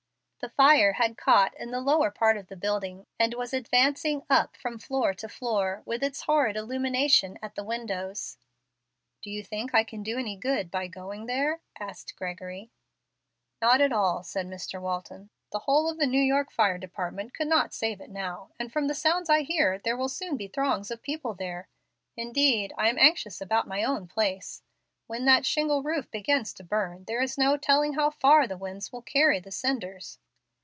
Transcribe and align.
The 0.43 0.49
fire 0.49 0.93
had 0.93 1.17
caught 1.19 1.53
in 1.59 1.69
the 1.69 1.79
lower 1.79 2.09
part 2.09 2.35
of 2.35 2.47
the 2.47 2.55
building, 2.55 3.05
and 3.19 3.35
was 3.35 3.53
advancing 3.53 4.23
up 4.27 4.57
from 4.57 4.79
floor 4.79 5.13
to 5.13 5.29
floor 5.29 5.83
with 5.85 6.01
its 6.03 6.21
horrid 6.23 6.57
illumination 6.57 7.37
at 7.43 7.53
the 7.53 7.63
windows. 7.63 8.39
"Do 9.21 9.29
you 9.29 9.43
think 9.43 9.75
I 9.75 9.83
can 9.83 10.01
do 10.01 10.17
any 10.17 10.35
good 10.35 10.71
by 10.71 10.87
going 10.87 11.27
there?" 11.27 11.61
asked 11.79 12.15
Gregory. 12.15 12.71
"Not 13.61 13.81
at 13.81 13.93
all," 13.93 14.23
said 14.23 14.47
Mr. 14.47 14.81
Walton. 14.81 15.29
"The 15.51 15.59
whole 15.59 15.87
of 15.87 15.99
the 15.99 16.07
New 16.07 16.19
York 16.19 16.49
Fire 16.51 16.79
Department 16.79 17.35
could 17.35 17.47
not 17.47 17.71
save 17.71 18.01
it 18.01 18.09
now; 18.09 18.49
and 18.59 18.73
from 18.73 18.87
the 18.87 18.95
sounds 18.95 19.29
I 19.29 19.41
hear, 19.43 19.77
there 19.77 19.95
will 19.95 20.09
soon 20.09 20.37
be 20.37 20.47
throngs 20.47 20.89
of 20.89 21.03
people 21.03 21.35
there. 21.35 21.67
Indeed, 22.17 22.73
I 22.79 22.89
am 22.89 22.97
anxious 22.97 23.41
about 23.41 23.67
my 23.67 23.83
own 23.83 24.07
place. 24.07 24.63
When 25.05 25.25
that 25.25 25.45
shingle 25.45 25.83
roof 25.83 26.09
begins 26.09 26.51
to 26.53 26.63
burn 26.63 27.03
there 27.03 27.21
is 27.21 27.37
no 27.37 27.57
telling 27.57 27.93
how 27.93 28.09
far 28.09 28.47
the 28.47 28.57
wind 28.57 28.89
will 28.91 29.03
carry 29.03 29.39
the 29.39 29.51
cinders." 29.51 30.17